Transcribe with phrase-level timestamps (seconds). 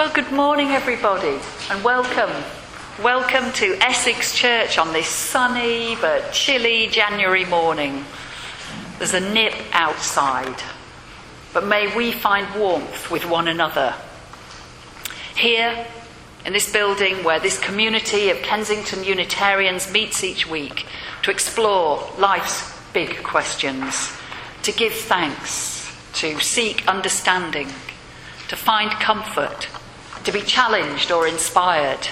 [0.00, 1.38] Well, good morning, everybody,
[1.70, 2.30] and welcome.
[3.02, 8.06] Welcome to Essex Church on this sunny but chilly January morning.
[8.96, 10.54] There's a nip outside,
[11.52, 13.94] but may we find warmth with one another.
[15.36, 15.86] Here,
[16.46, 20.86] in this building where this community of Kensington Unitarians meets each week
[21.24, 24.16] to explore life's big questions,
[24.62, 27.68] to give thanks, to seek understanding,
[28.48, 29.68] to find comfort,
[30.30, 32.06] to be challenged or inspired.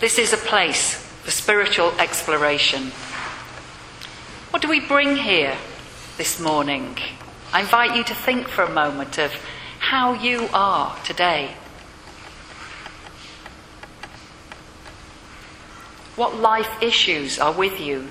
[0.00, 2.84] This is a place for spiritual exploration.
[4.48, 5.54] What do we bring here
[6.16, 6.96] this morning?
[7.52, 9.30] I invite you to think for a moment of
[9.78, 11.54] how you are today.
[16.16, 18.08] What life issues are with you?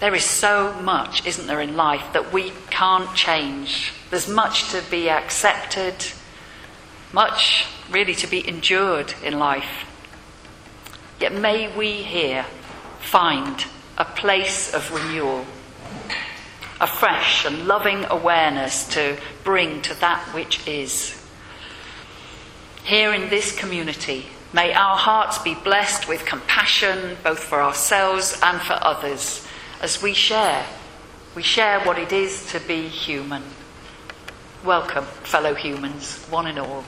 [0.00, 3.92] There is so much, isn't there, in life that we can't change.
[4.08, 5.96] There's much to be accepted,
[7.12, 9.84] much really to be endured in life.
[11.18, 12.44] Yet may we here
[13.00, 13.64] find
[13.96, 15.44] a place of renewal,
[16.80, 21.20] a fresh and loving awareness to bring to that which is.
[22.84, 28.60] Here in this community, may our hearts be blessed with compassion both for ourselves and
[28.60, 29.44] for others
[29.82, 30.64] as we share.
[31.34, 33.42] We share what it is to be human.
[34.64, 36.84] Welcome, fellow humans, one and all.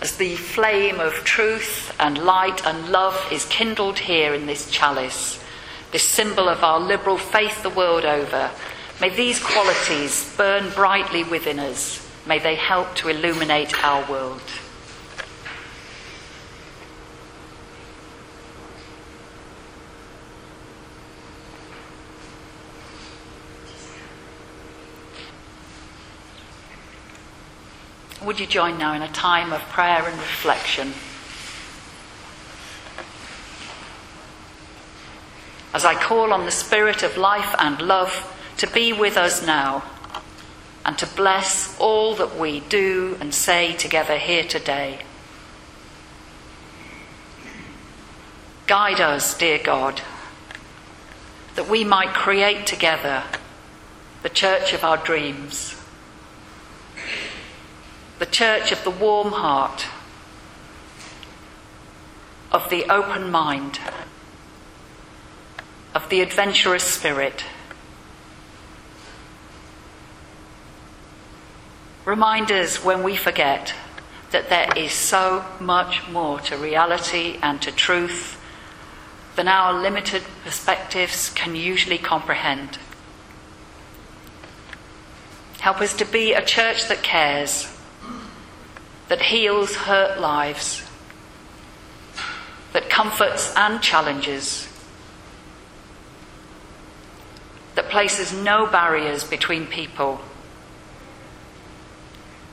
[0.00, 5.42] As the flame of truth and light and love is kindled here in this chalice,
[5.92, 8.50] this symbol of our liberal faith the world over,
[9.00, 12.06] may these qualities burn brightly within us.
[12.26, 14.42] May they help to illuminate our world.
[28.22, 30.94] Would you join now in a time of prayer and reflection?
[35.74, 39.84] As I call on the Spirit of life and love to be with us now
[40.84, 45.00] and to bless all that we do and say together here today.
[48.66, 50.00] Guide us, dear God,
[51.56, 53.22] that we might create together
[54.22, 55.79] the church of our dreams
[58.20, 59.86] the church of the warm heart,
[62.52, 63.80] of the open mind,
[65.94, 67.44] of the adventurous spirit.
[72.04, 73.72] Remind us when we forget
[74.32, 78.38] that there is so much more to reality and to truth
[79.34, 82.78] than our limited perspectives can usually comprehend.
[85.60, 87.79] Help us to be a church that cares
[89.10, 90.84] that heals hurt lives,
[92.72, 94.68] that comforts and challenges,
[97.74, 100.20] that places no barriers between people,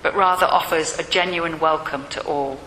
[0.01, 2.59] but rather offers a genuine welcome to all.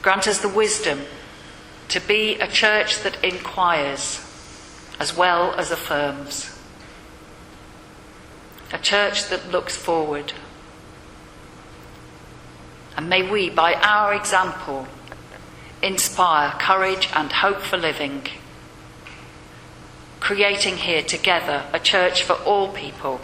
[0.00, 1.00] Grant us the wisdom
[1.88, 4.20] to be a church that inquires
[5.00, 6.56] as well as affirms,
[8.72, 10.32] a church that looks forward
[12.96, 14.86] and may we, by our example,
[15.82, 18.22] inspire courage and hope for living,
[20.20, 23.20] creating here together a church for all people,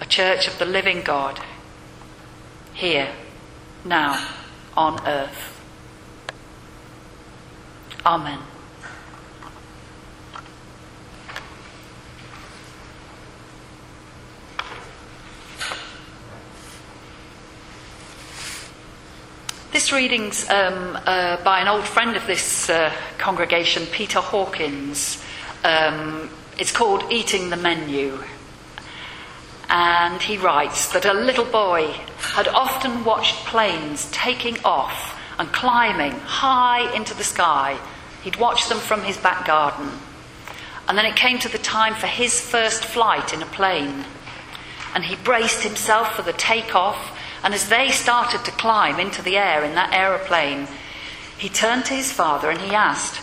[0.00, 1.40] a church of the living God,
[2.72, 3.10] here,
[3.84, 4.28] now,
[4.76, 5.60] on earth.
[8.06, 8.40] Amen.
[19.80, 25.24] This reading's um, uh, by an old friend of this uh, congregation, Peter Hawkins.
[25.64, 26.28] Um,
[26.58, 28.18] it's called Eating the Menu.
[29.70, 36.12] And he writes that a little boy had often watched planes taking off and climbing
[36.12, 37.78] high into the sky.
[38.22, 39.88] He'd watched them from his back garden.
[40.88, 44.04] And then it came to the time for his first flight in a plane.
[44.94, 49.36] And he braced himself for the takeoff and as they started to climb into the
[49.36, 50.68] air in that aeroplane,
[51.38, 53.20] he turned to his father and he asked,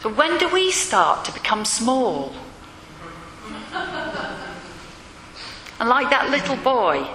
[0.00, 2.34] So when do we start to become small?
[5.80, 7.06] And like that little boy,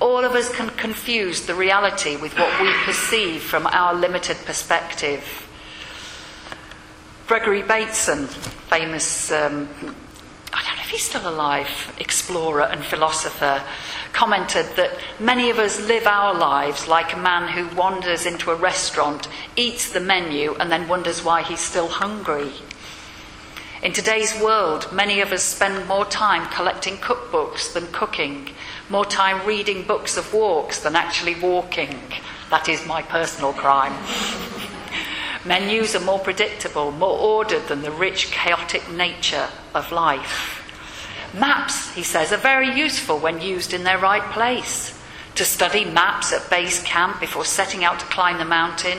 [0.00, 5.24] all of us can confuse the reality with what we perceive from our limited perspective.
[7.28, 9.68] Gregory Bateson, famous, um,
[10.52, 13.62] I don't know if he's still alive, explorer and philosopher,
[14.12, 18.54] commented that many of us live our lives like a man who wanders into a
[18.54, 22.52] restaurant, eats the menu, and then wonders why he's still hungry.
[23.82, 28.50] In today's world, many of us spend more time collecting cookbooks than cooking,
[28.90, 31.98] more time reading books of walks than actually walking.
[32.50, 33.94] That is my personal crime.
[35.46, 40.61] Menus are more predictable, more ordered than the rich, chaotic nature of life.
[41.34, 44.98] Maps, he says, are very useful when used in their right place.
[45.36, 48.98] To study maps at base camp before setting out to climb the mountain,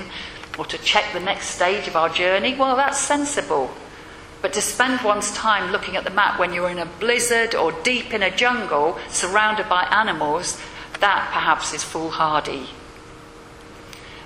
[0.57, 3.71] or to check the next stage of our journey, well, that's sensible.
[4.41, 7.71] But to spend one's time looking at the map when you're in a blizzard or
[7.83, 10.59] deep in a jungle surrounded by animals,
[10.99, 12.67] that perhaps is foolhardy.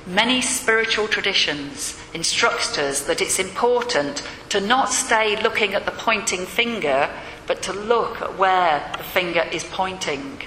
[0.05, 6.45] Many spiritual traditions instruct us that it's important to not stay looking at the pointing
[6.45, 7.09] finger,
[7.47, 10.41] but to look at where the finger is pointing.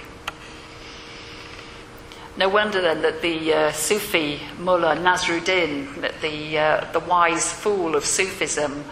[2.37, 7.95] No wonder then that the uh, Sufi mullah Nasruddin, that the, uh, the wise fool
[7.95, 8.85] of Sufism,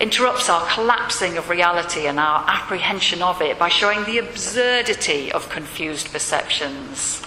[0.00, 5.50] interrupts our collapsing of reality and our apprehension of it by showing the absurdity of
[5.50, 7.20] confused perceptions.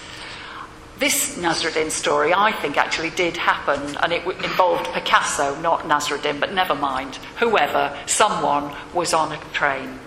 [1.01, 6.53] This Nasruddin story, I think, actually did happen, and it involved Picasso, not Nasruddin, but
[6.53, 7.15] never mind.
[7.39, 9.97] Whoever, someone was on a train.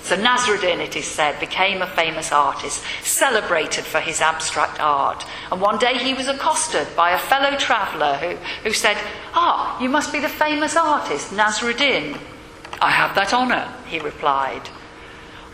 [0.00, 5.22] So Nasruddin, it is said, became a famous artist, celebrated for his abstract art.
[5.50, 8.36] And one day he was accosted by a fellow traveller who,
[8.66, 8.96] who said,
[9.34, 12.18] Ah, you must be the famous artist, Nasruddin.
[12.80, 14.70] I have that honour, he replied.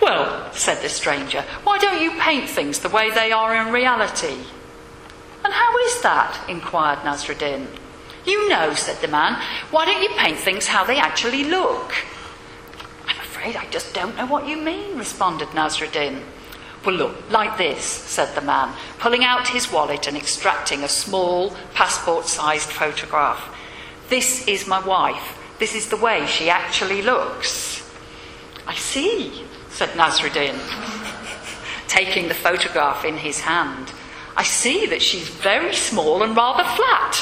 [0.00, 4.36] Well, said the stranger, why don't you paint things the way they are in reality?
[5.44, 6.44] And how is that?
[6.48, 7.66] inquired Nasruddin.
[8.26, 9.40] You know, said the man.
[9.70, 11.94] Why don't you paint things how they actually look?
[13.06, 16.22] I'm afraid I just don't know what you mean, responded Nasruddin.
[16.84, 21.50] Well, look, like this, said the man, pulling out his wallet and extracting a small,
[21.74, 23.54] passport sized photograph.
[24.08, 25.38] This is my wife.
[25.58, 27.82] This is the way she actually looks.
[28.66, 30.58] I see, said Nasruddin,
[31.88, 33.92] taking the photograph in his hand.
[34.38, 37.12] I see that she's very small and rather flat.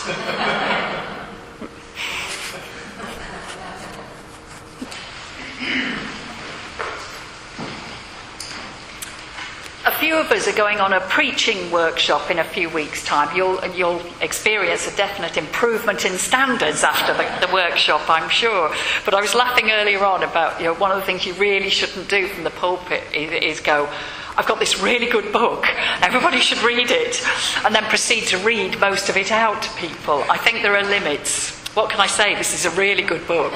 [9.87, 13.35] A few of us are going on a preaching workshop in a few weeks' time.
[13.35, 18.75] You'll, you'll experience a definite improvement in standards after the, the, workshop, I'm sure.
[19.07, 21.71] But I was laughing earlier on about you know, one of the things you really
[21.71, 23.89] shouldn't do from the pulpit is, is go,
[24.37, 25.67] I've got this really good book,
[26.03, 27.27] everybody should read it,
[27.65, 30.25] and then proceed to read most of it out to people.
[30.29, 31.56] I think there are limits.
[31.75, 32.35] What can I say?
[32.35, 33.53] This is a really good book.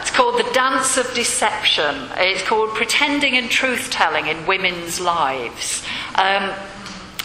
[0.00, 1.94] it's called The Dance of Deception.
[2.16, 5.82] It's called Pretending and Truth Telling in Women's Lives.
[6.14, 6.52] Um,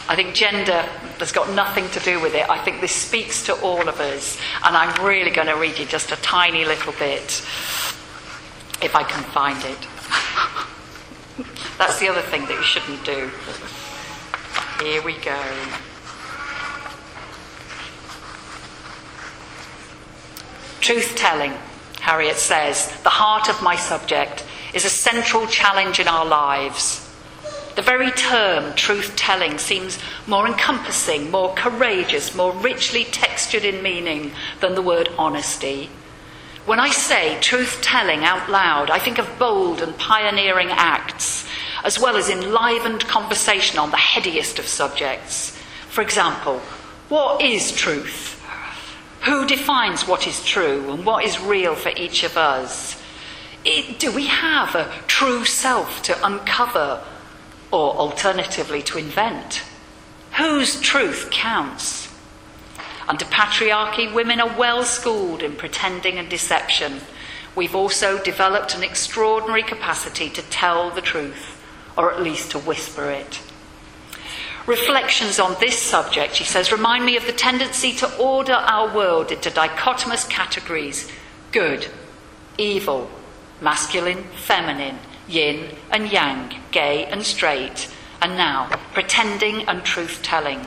[0.09, 0.81] I think gender
[1.19, 2.49] has got nothing to do with it.
[2.49, 4.37] I think this speaks to all of us.
[4.65, 7.45] And I'm really going to read you just a tiny little bit,
[8.81, 9.98] if I can find it.
[11.79, 13.31] That's the other thing that you shouldn't do.
[14.83, 15.41] Here we go.
[20.81, 21.53] Truth telling,
[22.01, 27.09] Harriet says, the heart of my subject, is a central challenge in our lives.
[27.75, 34.31] The very term truth telling seems more encompassing, more courageous, more richly textured in meaning
[34.59, 35.89] than the word honesty.
[36.65, 41.48] When I say truth telling out loud, I think of bold and pioneering acts,
[41.83, 45.57] as well as enlivened conversation on the headiest of subjects.
[45.89, 46.59] For example,
[47.09, 48.35] what is truth?
[49.25, 53.01] Who defines what is true and what is real for each of us?
[53.65, 57.03] It, do we have a true self to uncover
[57.71, 59.63] or alternatively to invent?
[60.37, 62.07] Whose truth counts?
[63.07, 67.01] Under patriarchy, women are well schooled in pretending and deception.
[67.55, 71.48] We've also developed an extraordinary capacity to tell the truth,
[71.99, 73.41] or at least to whisper it
[74.69, 79.31] reflections on this subject, he says, remind me of the tendency to order our world
[79.31, 81.11] into dichotomous categories
[81.51, 81.87] good,
[82.59, 83.09] evil,
[83.61, 87.89] masculine, feminine, yin and yang, gay and straight,
[88.21, 90.61] and now pretending and truth telling.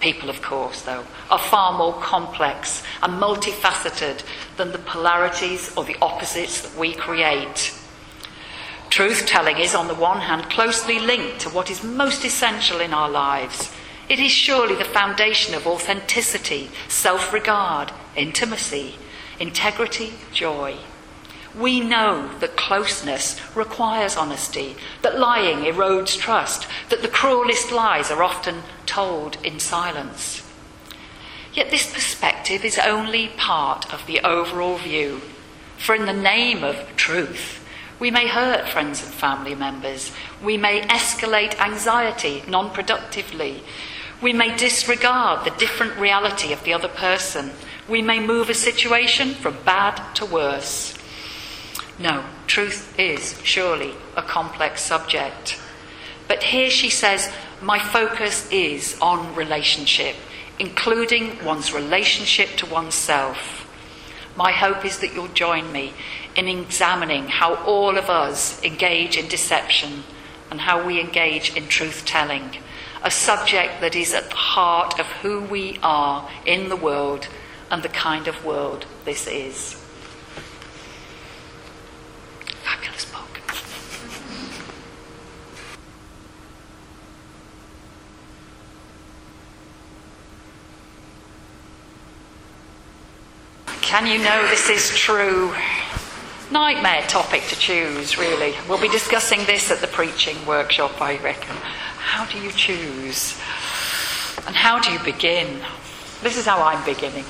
[0.00, 4.24] People, of course, though, are far more complex and multifaceted
[4.56, 7.72] than the polarities or the opposites that we create.
[8.90, 12.94] Truth telling is, on the one hand, closely linked to what is most essential in
[12.94, 13.70] our lives.
[14.08, 18.96] It is surely the foundation of authenticity, self regard, intimacy,
[19.40, 20.76] integrity, joy.
[21.58, 28.22] We know that closeness requires honesty, that lying erodes trust, that the cruelest lies are
[28.22, 30.42] often told in silence.
[31.54, 35.22] Yet this perspective is only part of the overall view.
[35.78, 37.65] For in the name of truth,
[37.98, 40.12] we may hurt friends and family members.
[40.42, 43.62] We may escalate anxiety non productively.
[44.20, 47.50] We may disregard the different reality of the other person.
[47.88, 50.96] We may move a situation from bad to worse.
[51.98, 55.58] No, truth is surely a complex subject.
[56.28, 60.16] But here she says, My focus is on relationship,
[60.58, 63.65] including one's relationship to oneself.
[64.36, 65.94] My hope is that you'll join me
[66.36, 70.04] in examining how all of us engage in deception
[70.50, 72.58] and how we engage in truth telling,
[73.02, 77.28] a subject that is at the heart of who we are in the world
[77.70, 79.82] and the kind of world this is.
[82.62, 83.40] Fabulous book.
[93.96, 95.54] Can you know this is true?
[96.50, 98.54] Nightmare topic to choose, really.
[98.68, 101.56] We'll be discussing this at the preaching workshop, I reckon.
[101.96, 103.40] How do you choose?
[104.46, 105.62] And how do you begin?
[106.22, 107.24] This is how I'm beginning.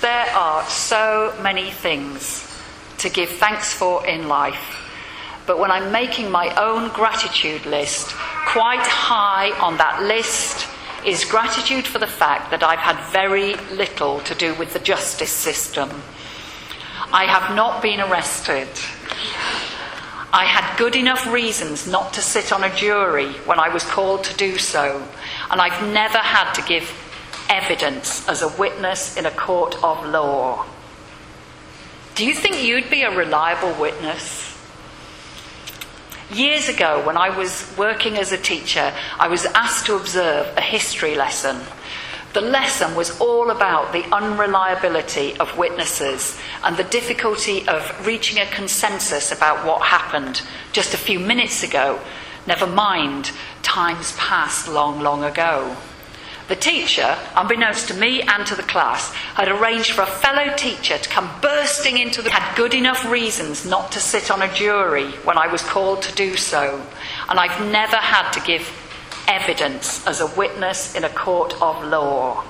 [0.00, 2.56] There are so many things
[2.98, 4.78] to give thanks for in life.
[5.48, 8.12] But when I'm making my own gratitude list,
[8.46, 10.61] quite high on that list
[11.04, 15.32] is gratitude for the fact that I've had very little to do with the justice
[15.32, 15.90] system.
[17.12, 18.68] I have not been arrested.
[20.32, 24.24] I had good enough reasons not to sit on a jury when I was called
[24.24, 25.06] to do so,
[25.50, 26.90] and I've never had to give
[27.50, 30.64] evidence as a witness in a court of law.
[32.14, 34.41] Do you think you'd be a reliable witness?
[36.32, 40.62] Years ago, when I was working as a teacher, I was asked to observe a
[40.62, 41.60] history lesson.
[42.32, 48.46] The lesson was all about the unreliability of witnesses and the difficulty of reaching a
[48.46, 50.40] consensus about what happened
[50.72, 52.00] just a few minutes ago,
[52.46, 55.76] never mind times past long, long ago.
[56.52, 60.98] The teacher, unbeknownst to me and to the class, had arranged for a fellow teacher
[60.98, 65.12] to come bursting into the had good enough reasons not to sit on a jury
[65.24, 66.86] when I was called to do so,
[67.30, 68.68] and I've never had to give
[69.26, 72.44] evidence as a witness in a court of law.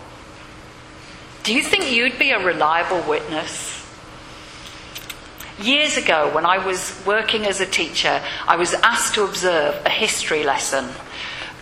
[1.45, 3.87] Do you think you'd be a reliable witness?
[5.61, 9.91] Years ago, when I was working as a teacher, I was asked to observe a
[9.91, 10.89] history lesson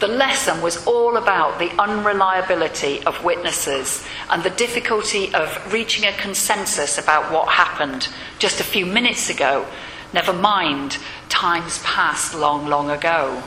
[0.00, 6.12] the lesson was all about the unreliability of witnesses and the difficulty of reaching a
[6.16, 9.66] consensus about what happened just a few minutes ago,
[10.14, 10.97] never mind
[11.28, 13.42] times past long, long ago.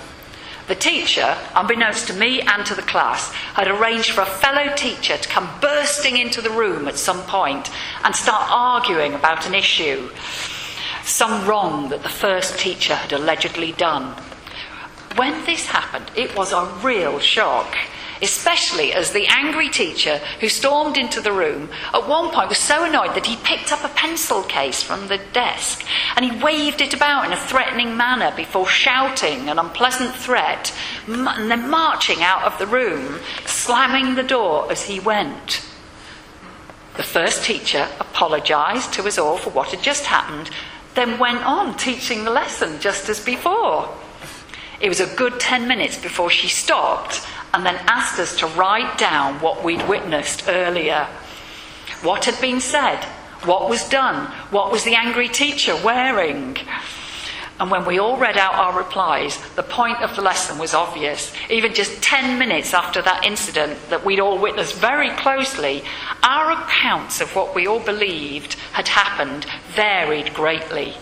[0.68, 5.18] The teacher, unbeknownst to me and to the class, had arranged for a fellow teacher
[5.18, 7.72] to come bursting into the room at some point
[8.04, 10.10] and start arguing about an issue,
[11.04, 14.16] some wrong that the first teacher had allegedly done.
[15.16, 17.76] When this happened, it was a real shock,
[18.22, 22.84] especially as the angry teacher who stormed into the room at one point was so
[22.84, 26.96] annoyed that he picked up a pencil case from the desk and he waved it
[26.96, 30.74] about in a threatening manner before shouting an unpleasant threat
[31.06, 35.64] and then marching out of the room, slamming the door as he went.
[36.96, 40.50] The first teacher apologised to us all for what had just happened,
[40.96, 43.90] then went on teaching the lesson just as before.
[44.80, 48.98] It was a good 10 minutes before she stopped and then asked us to write
[48.98, 51.08] down what we'd witnessed earlier.
[52.02, 53.04] What had been said?
[53.46, 54.28] What was done?
[54.52, 56.58] What was the angry teacher wearing?
[57.60, 61.34] And when we all read out our replies, the point of the lesson was obvious.
[61.50, 65.84] Even just 10 minutes after that incident that we'd all witnessed very closely,
[66.24, 70.96] our accounts of what we all believed had happened varied greatly.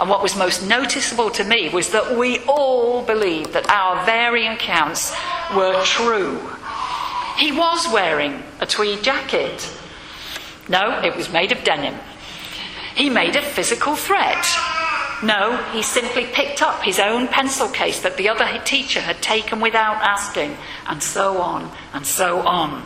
[0.00, 4.52] And what was most noticeable to me was that we all believed that our varying
[4.52, 5.14] accounts
[5.54, 6.38] were true.
[7.36, 9.70] He was wearing a tweed jacket.
[10.68, 11.94] No, it was made of denim.
[12.94, 14.44] He made a physical threat.
[15.22, 19.60] No, he simply picked up his own pencil case that the other teacher had taken
[19.60, 20.56] without asking,
[20.86, 22.84] and so on and so on.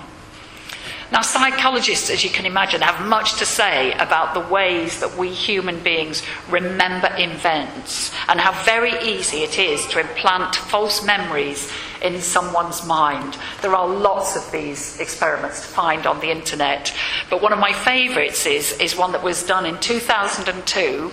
[1.13, 5.29] Now, psychologists, as you can imagine, have much to say about the ways that we
[5.29, 12.19] human beings remember events and how very easy it is to implant false memories in
[12.23, 13.37] someone's mind.
[13.61, 16.95] There are lots of these experiments to find on the internet,
[17.29, 21.13] but one of my favourites is, is one that was done in 2002, um,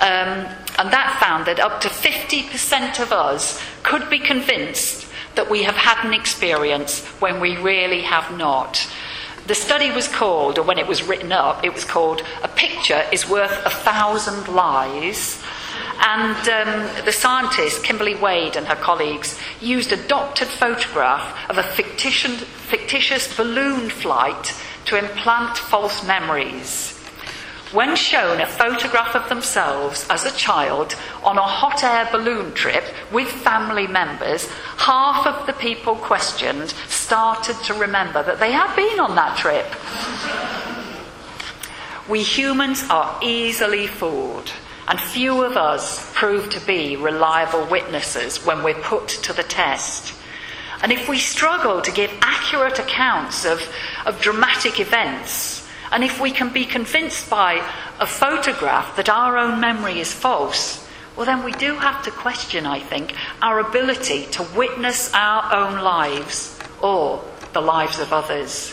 [0.00, 5.76] and that found that up to 50% of us could be convinced that we have
[5.76, 8.88] had an experience when we really have not.
[9.46, 13.04] The study was called, or when it was written up, it was called A Picture
[13.12, 15.40] is Worth a Thousand Lies.
[16.00, 21.62] And um, the scientist, Kimberly Wade, and her colleagues used a doctored photograph of a
[21.62, 24.52] fictitious, fictitious balloon flight
[24.86, 26.95] to implant false memories
[27.72, 30.94] when shown a photograph of themselves as a child
[31.24, 34.46] on a hot air balloon trip with family members,
[34.76, 39.66] half of the people questioned started to remember that they had been on that trip.
[42.08, 44.52] We humans are easily fooled,
[44.86, 50.14] and few of us prove to be reliable witnesses when we're put to the test.
[50.82, 53.60] And if we struggle to give accurate accounts of,
[54.04, 57.66] of dramatic events, and if we can be convinced by
[58.00, 62.66] a photograph that our own memory is false, well, then we do have to question,
[62.66, 67.24] I think, our ability to witness our own lives or
[67.54, 68.72] the lives of others.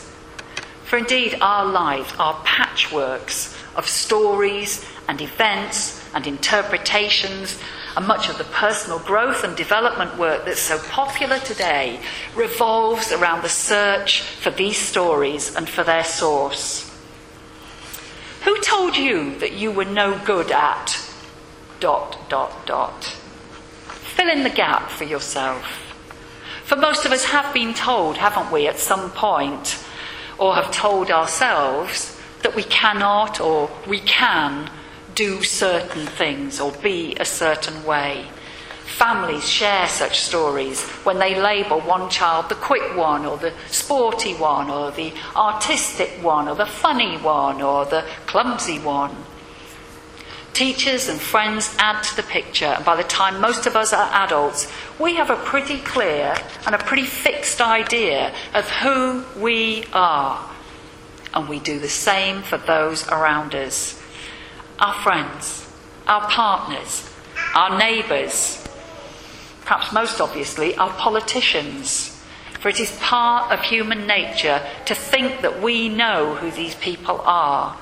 [0.84, 7.58] For indeed, our lives are patchworks of stories and events and interpretations,
[7.96, 12.00] and much of the personal growth and development work that's so popular today
[12.36, 16.92] revolves around the search for these stories and for their source.
[18.43, 21.00] Who told you that you were no good at
[21.79, 23.03] dot, dot, dot?
[23.85, 25.65] Fill in the gap for yourself.
[26.65, 29.83] For most of us have been told, haven't we, at some point,
[30.38, 34.69] or have told ourselves that we cannot or we can
[35.15, 38.27] do certain things or be a certain way.
[38.94, 44.36] Families share such stories when they label one child the quick one, or the sporty
[44.36, 49.16] one, or the artistic one, or the funny one, or the clumsy one.
[50.53, 54.14] Teachers and friends add to the picture, and by the time most of us are
[54.14, 56.36] adults, we have a pretty clear
[56.68, 60.50] and a pretty fixed idea of who we are.
[61.34, 64.00] And we do the same for those around us
[64.79, 65.68] our friends,
[66.06, 67.10] our partners,
[67.56, 68.62] our neighbours,
[69.65, 72.09] perhaps most obviously, are politicians.
[72.59, 77.21] For it is part of human nature to think that we know who these people
[77.25, 77.77] are.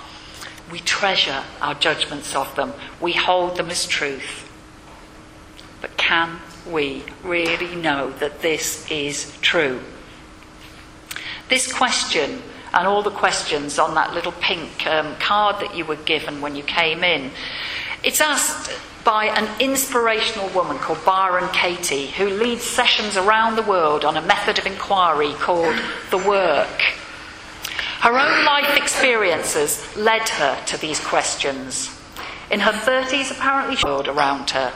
[0.72, 4.50] We treasure our judgments of them, we hold them as truth.
[5.82, 6.40] But can
[6.70, 9.82] we really know that this is true?
[11.50, 12.42] This question
[12.74, 16.56] and all the questions on that little pink um, card that you were given when
[16.56, 17.32] you came in,
[18.04, 18.72] it's asked
[19.04, 24.22] by an inspirational woman called Byron Katie, who leads sessions around the world on a
[24.22, 25.76] method of inquiry called
[26.12, 26.82] The Work.
[28.02, 31.90] Her own life experiences led her to these questions.
[32.52, 34.74] In her 30s, apparently, she world around her.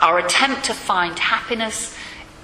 [0.00, 1.96] Our attempt to find happiness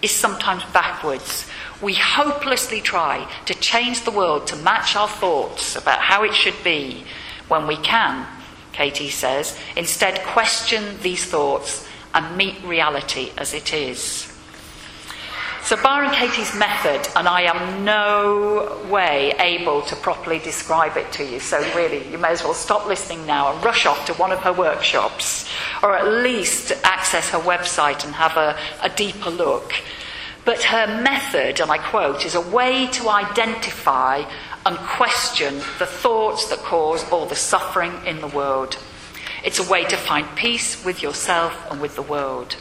[0.02, 1.48] is sometimes backwards.
[1.82, 6.62] We hopelessly try to change the world to match our thoughts about how it should
[6.64, 7.04] be
[7.48, 8.26] when we can
[8.78, 9.58] Katie says.
[9.76, 14.32] Instead, question these thoughts and meet reality as it is.
[15.64, 21.24] So, Byron Katie's method, and I am no way able to properly describe it to
[21.24, 24.30] you, so really, you may as well stop listening now and rush off to one
[24.30, 25.50] of her workshops,
[25.82, 29.74] or at least access her website and have a, a deeper look.
[30.44, 34.22] But her method, and I quote, is a way to identify
[34.68, 38.76] and question the thoughts that cause all the suffering in the world.
[39.42, 42.56] It's a way to find peace with yourself and with the world.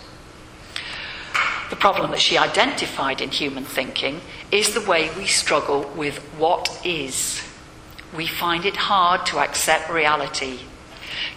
[1.69, 4.21] The problem that she identified in human thinking
[4.53, 7.43] is the way we struggle with what is.
[8.15, 10.59] We find it hard to accept reality.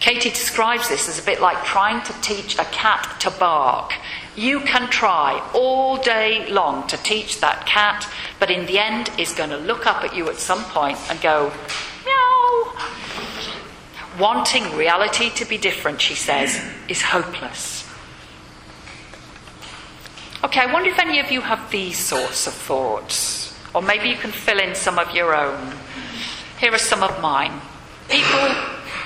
[0.00, 3.92] Katie describes this as a bit like trying to teach a cat to bark.
[4.36, 9.34] You can try all day long to teach that cat, but in the end, it's
[9.34, 11.52] going to look up at you at some point and go,
[12.04, 12.72] meow.
[14.18, 17.86] Wanting reality to be different, she says, is hopeless.
[20.42, 24.16] Okay, I wonder if any of you have these sorts of thoughts, or maybe you
[24.16, 25.74] can fill in some of your own.
[26.58, 27.60] Here are some of mine.
[28.08, 28.54] People,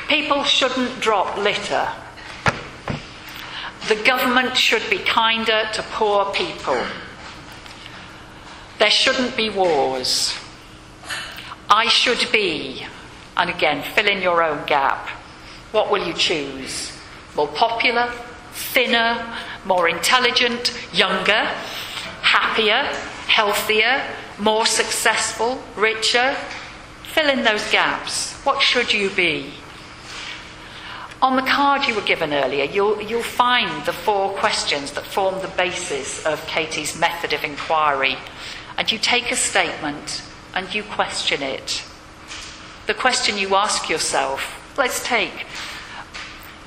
[0.09, 1.89] people shouldn't drop litter
[3.89, 6.81] the government should be kinder to poor people.
[8.79, 10.35] There shouldn't be wars.
[11.69, 12.87] I should be,
[13.37, 15.09] and again, fill in your own gap.
[15.73, 16.93] What will you choose?
[17.37, 18.11] More popular,
[18.53, 19.23] thinner,
[19.67, 21.45] more intelligent, younger,
[22.23, 22.85] happier,
[23.27, 24.03] healthier,
[24.39, 26.37] more successful, richer?
[27.03, 28.33] Fill in those gaps.
[28.45, 29.53] What should you be?
[31.25, 35.41] On the card you were given earlier, you'll, you'll find the four questions that form
[35.41, 38.19] the basis of Katie's method of inquiry.
[38.77, 40.23] And you take a statement
[40.55, 41.83] and you question it.
[42.87, 45.47] The question you ask yourself let's take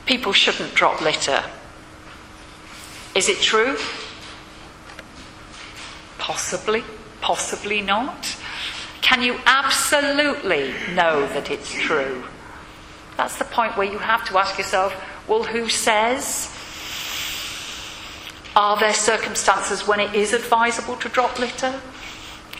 [0.07, 1.43] people shouldn't drop litter.
[3.13, 3.77] Is it true?
[6.17, 6.83] Possibly,
[7.21, 8.35] possibly not.
[9.01, 12.23] Can you absolutely know that it's true?
[13.17, 14.93] That's the point where you have to ask yourself
[15.27, 16.53] well, who says?
[18.55, 21.81] Are there circumstances when it is advisable to drop litter?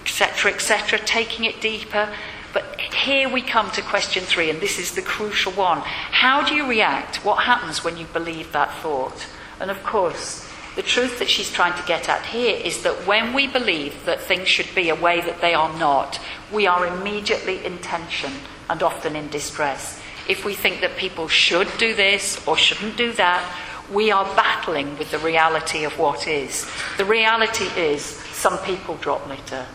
[0.02, 2.10] Etc., etc., taking it deeper.
[2.54, 5.80] But here we come to question three, and this is the crucial one.
[5.80, 7.24] How do you react?
[7.24, 9.28] What happens when you believe that thought?
[9.60, 13.34] And of course, the truth that she's trying to get at here is that when
[13.34, 16.20] we believe that things should be a way that they are not,
[16.52, 18.34] we are immediately in tension
[18.70, 19.96] and often in distress
[20.28, 23.44] if we think that people should do this or shouldn't do that,
[23.92, 26.70] we are battling with the reality of what is.
[26.98, 29.66] The reality is some people drop litter.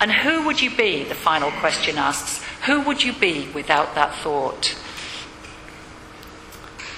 [0.00, 4.14] And who would you be, the final question asks, who would you be without that
[4.16, 4.76] thought?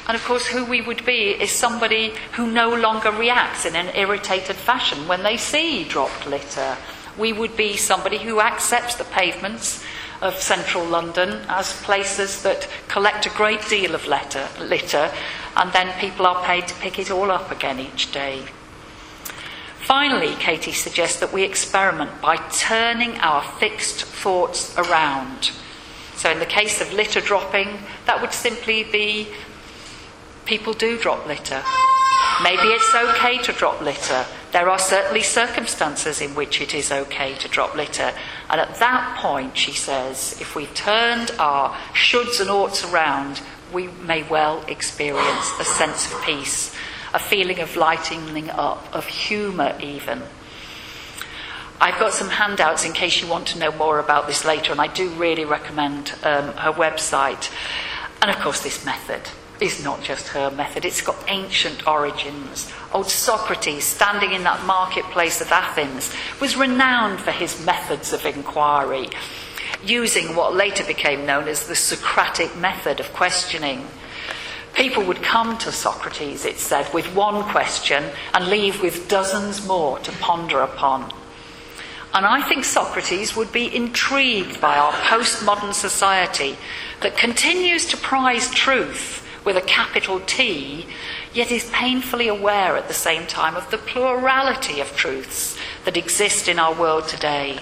[0.07, 3.95] And of course, who we would be is somebody who no longer reacts in an
[3.95, 6.77] irritated fashion when they see dropped litter.
[7.19, 9.85] We would be somebody who accepts the pavements
[10.21, 15.11] of central London as places that collect a great deal of litter, litter
[15.57, 18.43] and then people are paid to pick it all up again each day.
[19.81, 25.51] Finally, Katie suggests that we experiment by turning our fixed thoughts around.
[26.17, 29.29] So, in the case of litter dropping, that would simply be
[30.45, 31.63] people do drop litter.
[32.43, 34.27] Maybe it's okay to drop litter.
[34.53, 38.13] There are certainly circumstances in which it is okay to drop litter.
[38.49, 43.89] And at that point, she says, if we've turned our shoulds and oughts around, we
[43.89, 46.75] may well experience a sense of peace,
[47.13, 50.23] a feeling of lightening up, of humour even.
[51.81, 54.81] I've got some handouts in case you want to know more about this later, and
[54.81, 57.53] I do really recommend um, her website.
[58.23, 59.29] And of course, this method
[59.61, 62.73] is not just her method, it's got ancient origins.
[62.93, 69.09] Old Socrates, standing in that marketplace of Athens, was renowned for his methods of inquiry,
[69.85, 73.87] using what later became known as the Socratic method of questioning.
[74.75, 79.99] People would come to Socrates, it said, with one question and leave with dozens more
[80.01, 81.13] to ponder upon.
[82.15, 86.57] And I think Socrates would be intrigued by our postmodern society
[87.03, 90.87] that continues to prize truth with a capital T,
[91.33, 95.57] yet is painfully aware at the same time of the plurality of truths
[95.87, 97.59] that exist in our world today.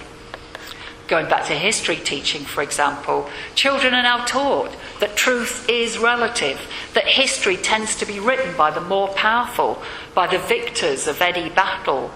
[1.07, 6.59] Going back to history teaching, for example, children are now taught that truth is relative,
[6.93, 9.81] that history tends to be written by the more powerful,
[10.13, 12.11] by the victors of any battle.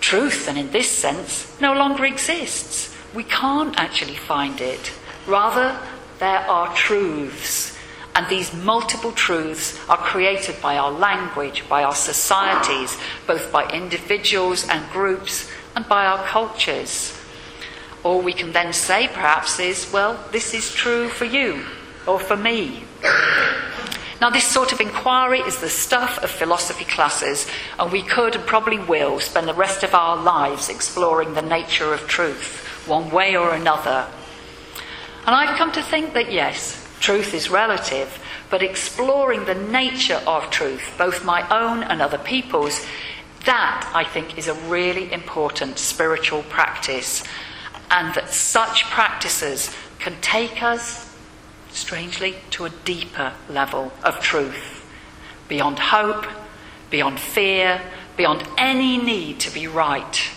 [0.00, 2.96] Truth, and in this sense, no longer exists.
[3.14, 4.90] We can't actually find it.
[5.26, 5.78] Rather,
[6.18, 7.75] there are truths
[8.16, 14.66] and these multiple truths are created by our language, by our societies, both by individuals
[14.68, 17.16] and groups, and by our cultures.
[18.02, 21.62] All we can then say, perhaps, is, well, this is true for you
[22.06, 22.84] or for me.
[24.18, 27.46] Now, this sort of inquiry is the stuff of philosophy classes,
[27.78, 31.92] and we could and probably will spend the rest of our lives exploring the nature
[31.92, 34.06] of truth, one way or another.
[35.26, 38.18] And I've come to think that yes, Truth is relative,
[38.50, 42.84] but exploring the nature of truth, both my own and other people's,
[43.44, 47.22] that I think is a really important spiritual practice.
[47.92, 51.16] And that such practices can take us,
[51.70, 54.84] strangely, to a deeper level of truth.
[55.46, 56.26] Beyond hope,
[56.90, 57.82] beyond fear,
[58.16, 60.28] beyond any need to be right.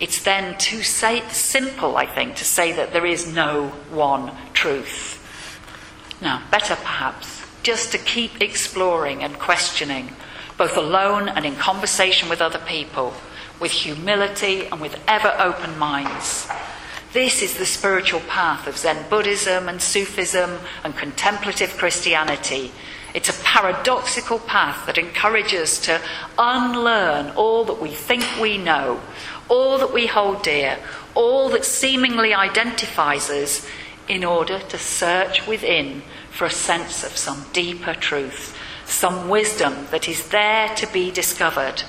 [0.00, 5.09] It's then too simple, I think, to say that there is no one truth.
[6.20, 10.10] Now, better perhaps just to keep exploring and questioning,
[10.56, 13.14] both alone and in conversation with other people,
[13.58, 16.48] with humility and with ever open minds.
[17.12, 22.70] This is the spiritual path of Zen Buddhism and Sufism and contemplative Christianity.
[23.14, 26.00] It's a paradoxical path that encourages us to
[26.38, 29.00] unlearn all that we think we know,
[29.48, 30.78] all that we hold dear,
[31.14, 33.66] all that seemingly identifies us
[34.10, 40.08] in order to search within for a sense of some deeper truth, some wisdom that
[40.08, 41.80] is there to be discovered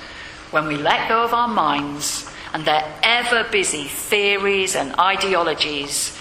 [0.52, 6.16] when we let go of our minds and their ever busy theories and ideologies,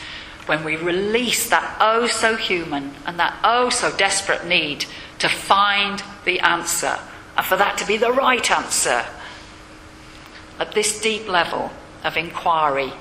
[0.48, 4.86] when we release that oh so human and that oh so desperate need
[5.20, 6.98] to find the answer
[7.38, 9.06] and for that to be the right answer.
[10.60, 11.70] At this deep level
[12.04, 12.92] of inquiry,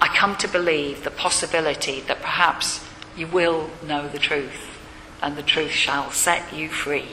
[0.00, 2.84] I come to believe the possibility that perhaps
[3.16, 4.78] you will know the truth
[5.20, 7.08] and the truth shall set you free.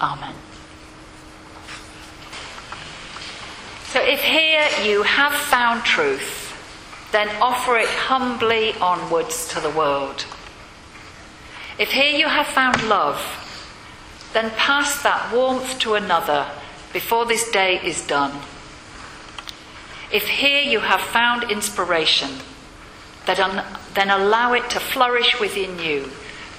[0.00, 0.34] Amen.
[3.84, 6.50] So if here you have found truth,
[7.12, 10.24] then offer it humbly onwards to the world.
[11.78, 13.20] If here you have found love,
[14.32, 16.50] then pass that warmth to another
[16.92, 18.40] before this day is done.
[20.14, 22.30] If here you have found inspiration,
[23.26, 26.08] then allow it to flourish within you,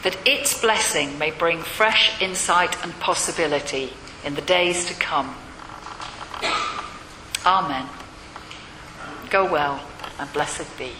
[0.04, 3.94] that its blessing may bring fresh insight and possibility
[4.26, 5.34] in the days to come.
[7.46, 7.88] Amen.
[9.30, 9.80] Go well
[10.20, 10.92] and blessed be.